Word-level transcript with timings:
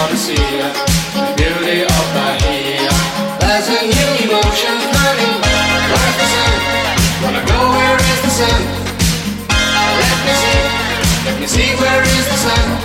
want 0.00 0.12
to 0.12 0.16
see 0.16 0.34
the 0.34 0.70
beauty 1.36 1.82
of 1.84 2.04
Bahia. 2.16 2.88
There's 3.40 3.68
a 3.68 3.80
new 3.84 4.10
emotion 4.24 4.76
the 6.20 6.26
sun. 6.32 6.56
Wanna 7.22 7.44
go 7.44 7.58
where 7.76 7.96
is 7.96 8.20
the 8.24 8.32
sun? 8.40 8.60
Let 10.00 10.18
me 10.24 10.32
see, 10.42 10.60
let 11.26 11.40
me 11.40 11.46
see 11.46 11.68
where 11.76 12.02
is 12.02 12.26
the 12.32 12.38
sun. 12.46 12.79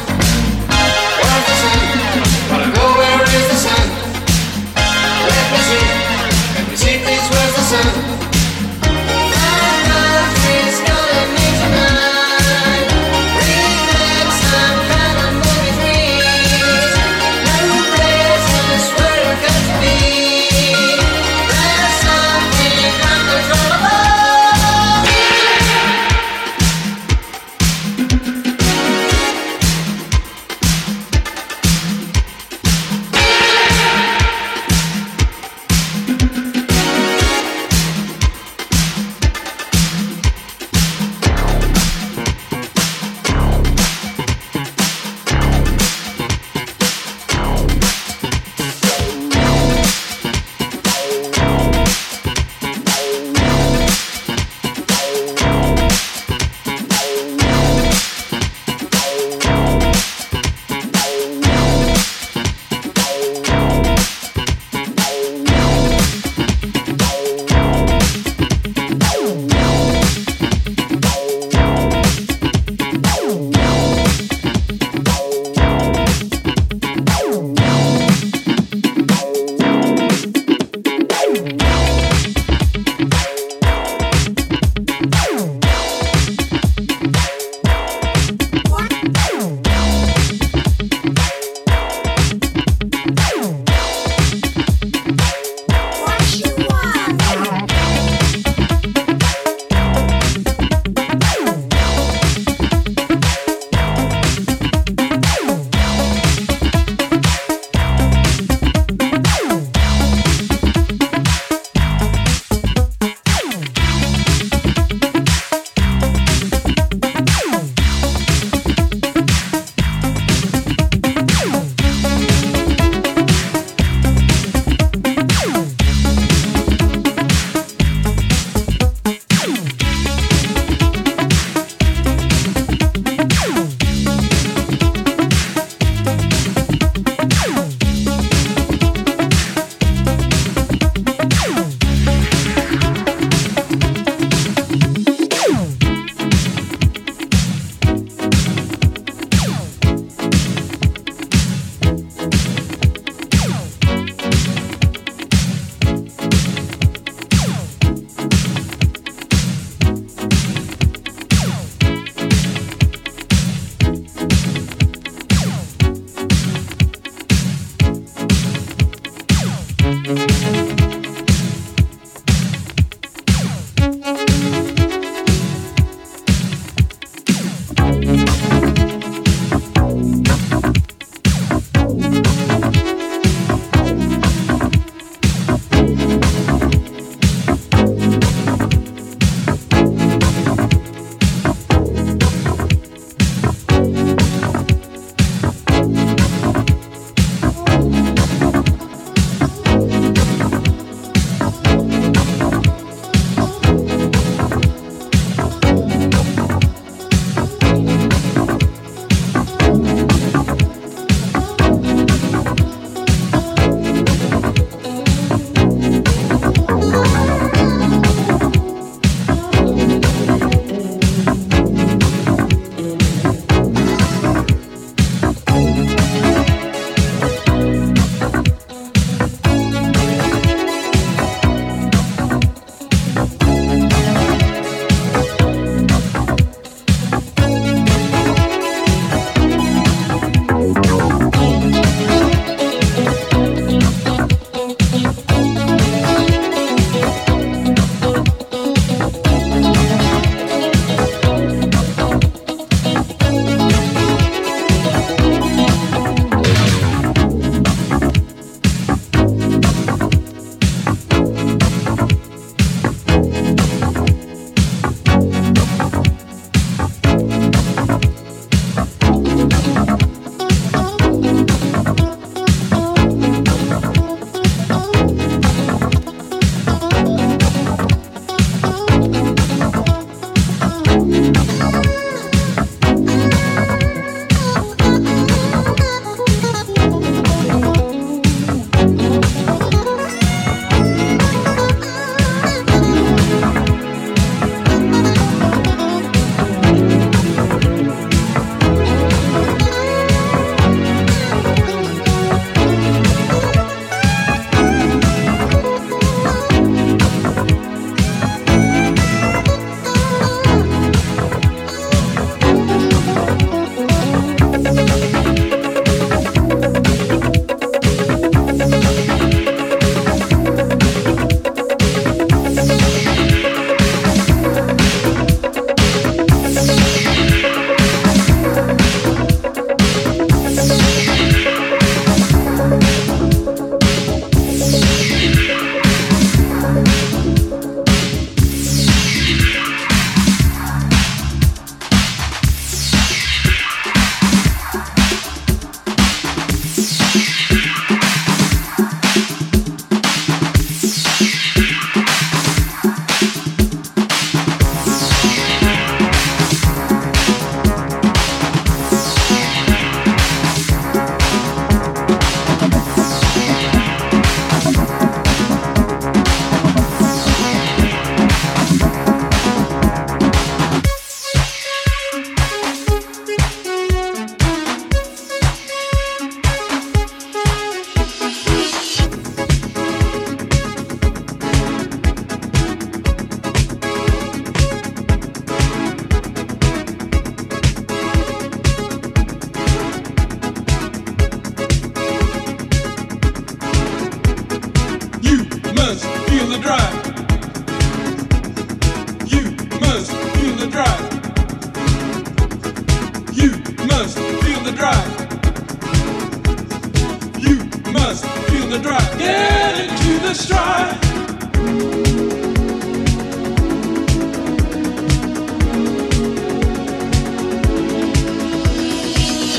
Stride. 410.35 410.99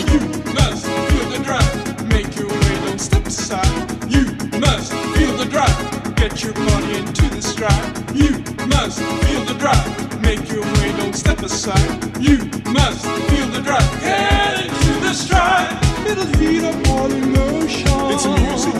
You 0.07 0.21
must 0.53 0.87
feel 0.87 1.29
the 1.31 1.41
drive. 1.43 2.09
Make 2.09 2.37
your 2.37 2.49
way, 2.49 2.75
don't 2.85 3.01
step 3.01 3.27
aside. 3.27 3.67
You 4.09 4.25
must 4.61 4.93
feel 4.93 5.33
the 5.37 5.47
drive. 5.51 6.17
Get 6.17 6.43
your 6.45 6.53
body 6.53 6.99
into 6.99 7.29
the 7.35 7.43
stride. 7.43 7.73
You 8.15 8.31
must 8.67 9.01
feel 9.01 9.45
the 9.45 9.55
drive. 9.59 10.23
Make 10.23 10.51
your 10.53 10.63
way, 10.63 10.93
don't 10.97 11.17
step 11.17 11.41
aside. 11.41 11.89
You 12.21 12.39
must 12.71 13.07
feel 13.29 13.49
the 13.49 13.63
drive. 13.63 14.01
Get 14.01 14.67
into 14.67 15.01
the 15.01 15.13
stride. 15.15 15.73
It'll 16.07 16.27
heat 16.39 16.65
up 16.65 16.89
all 16.91 17.11
emotion. 17.11 17.87
It's 18.13 18.25
the 18.25 18.37
music 18.37 18.76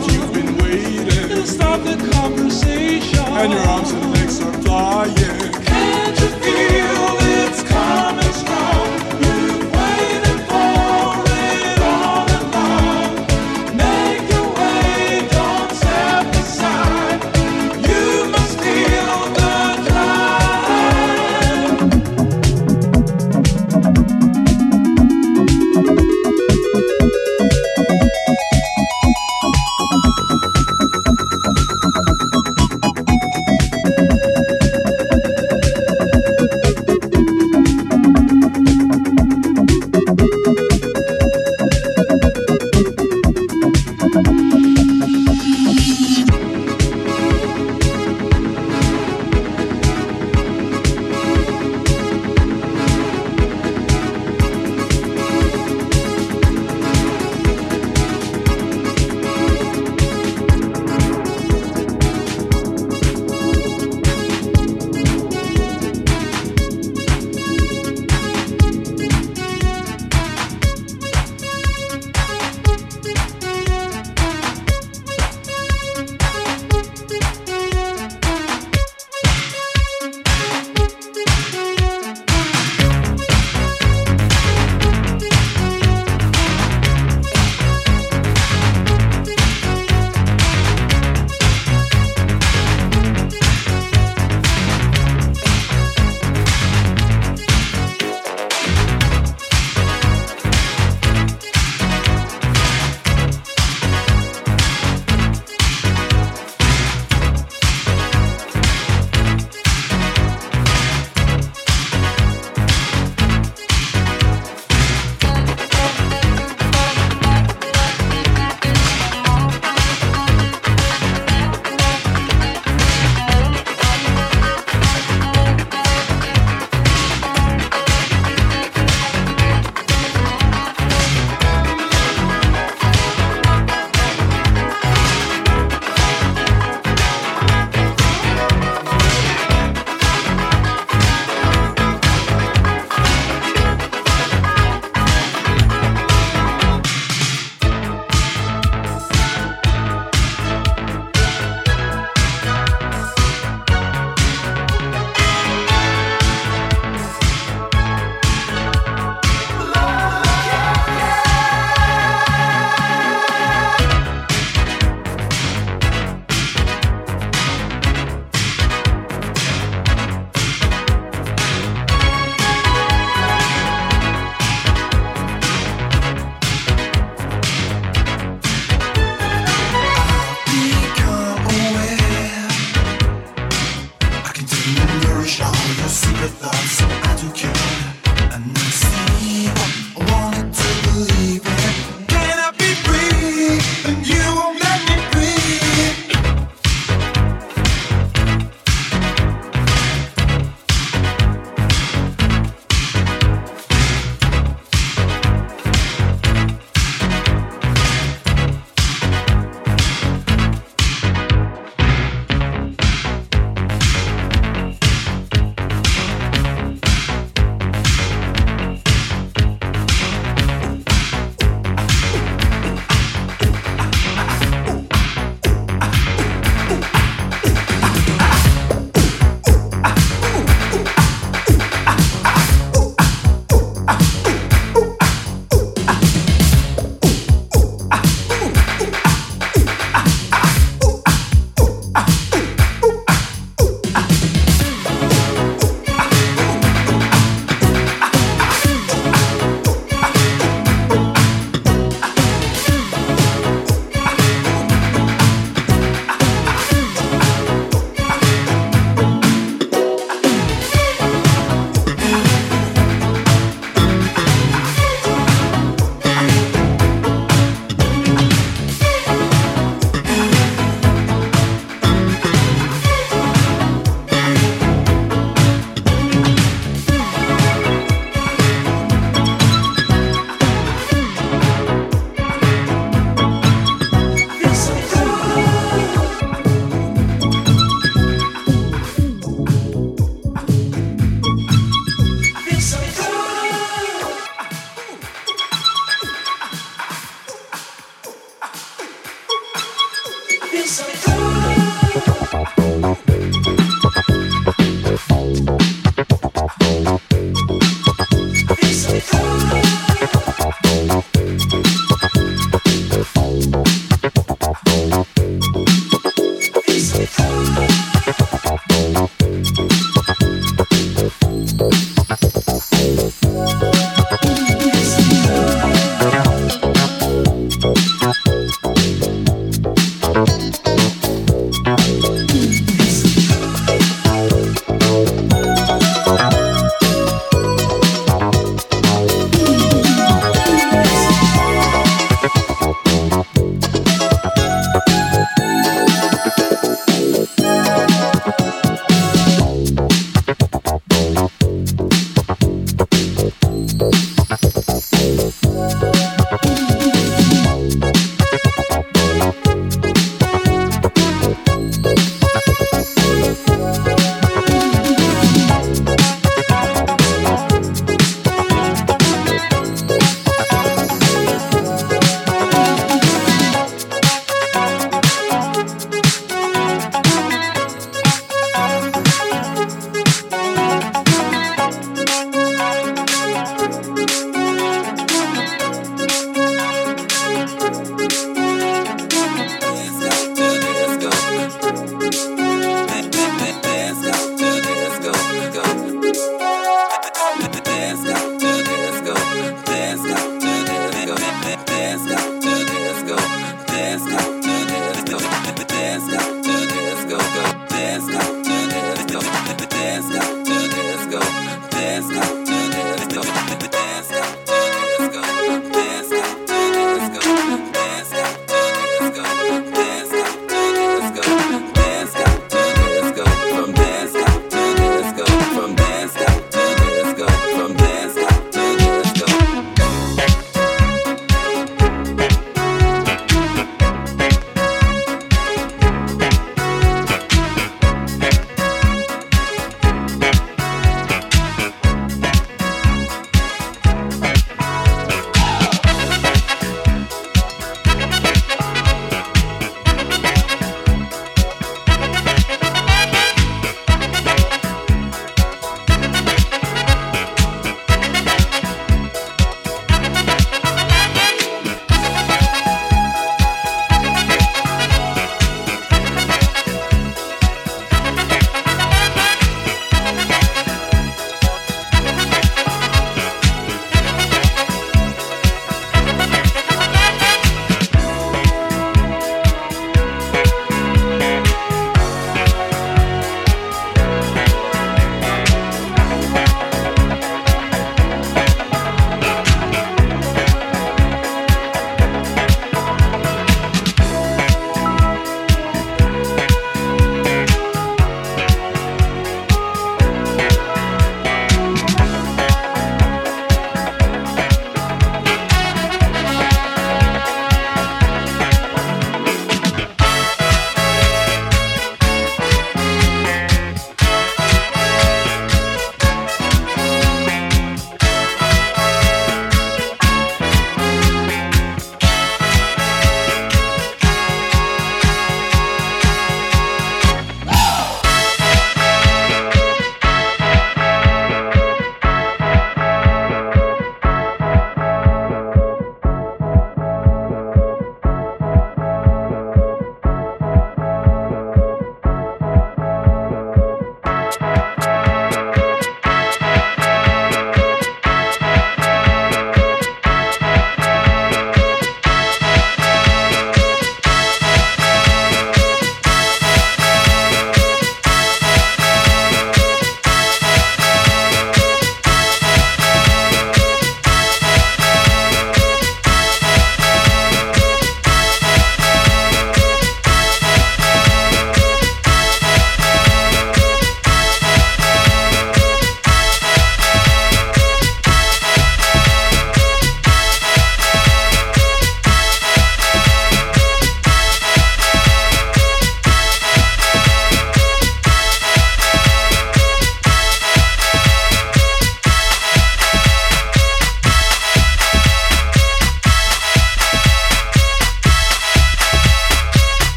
waiting. 0.69 1.07
It'll 1.07 1.45
start 1.45 1.83
the 1.83 1.95
conversation. 2.11 3.19
And 3.19 3.51
your 3.51 3.61
arms 3.61 3.91
and 3.91 4.13
legs 4.13 4.41
are 4.41 4.53
flying. 4.63 5.15
Can't 5.15 6.19
you 6.19 6.46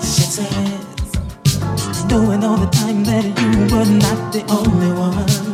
She 0.00 0.22
said, 0.22 0.80
doing 2.08 2.44
all 2.44 2.56
the 2.56 2.68
time 2.72 3.04
that 3.04 3.24
you 3.24 3.74
were 3.74 3.84
not 3.84 4.32
the 4.32 4.44
only 4.48 4.92
one. 4.92 5.47